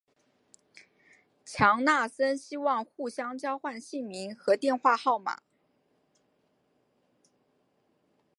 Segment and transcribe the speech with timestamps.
[1.45, 5.43] 强纳森希望互相交换姓名和电话号码。